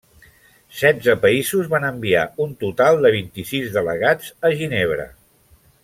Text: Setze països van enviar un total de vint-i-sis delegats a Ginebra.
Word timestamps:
Setze 0.77 1.13
països 1.25 1.69
van 1.73 1.85
enviar 1.91 2.23
un 2.47 2.57
total 2.65 2.99
de 3.05 3.13
vint-i-sis 3.17 3.69
delegats 3.79 4.33
a 4.51 4.53
Ginebra. 4.63 5.07